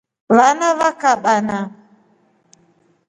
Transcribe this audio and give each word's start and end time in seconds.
Vana 0.37 0.69
va 0.79 0.87
kabana. 1.03 1.57